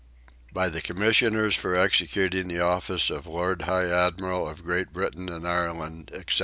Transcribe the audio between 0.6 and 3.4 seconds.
THE COMMISSIONERS FOR EXECUTING THE OFFICE OF